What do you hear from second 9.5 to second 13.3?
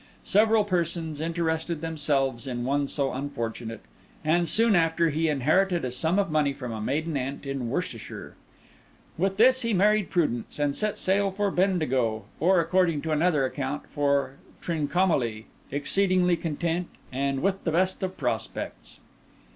he married Prudence, and set sail for Bendigo, or according to